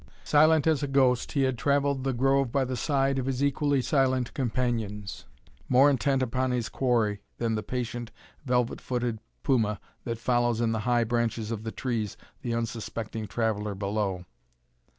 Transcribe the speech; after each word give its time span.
Silent 0.23 0.65
as 0.65 0.81
a 0.81 0.87
ghost 0.87 1.33
he 1.33 1.43
had 1.43 1.59
traversed 1.59 2.01
the 2.01 2.11
grove 2.11 2.51
by 2.51 2.65
the 2.65 2.75
side 2.75 3.19
of 3.19 3.27
his 3.27 3.43
equally 3.43 3.83
silent 3.83 4.33
companions, 4.33 5.25
more 5.69 5.91
intent 5.91 6.23
upon 6.23 6.49
his 6.49 6.69
quarry 6.69 7.21
than 7.37 7.53
the 7.53 7.61
patient, 7.61 8.09
velvet 8.43 8.81
footed 8.81 9.19
puma 9.43 9.79
that 10.03 10.17
follows 10.17 10.59
in 10.59 10.71
the 10.71 10.79
high 10.89 11.03
branches 11.03 11.51
of 11.51 11.61
the 11.61 11.71
trees 11.71 12.17
the 12.41 12.51
unsuspecting 12.51 13.27
traveller 13.27 13.75
below. 13.75 14.25